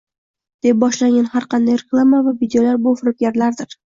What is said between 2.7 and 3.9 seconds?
bu– firibgarlardir.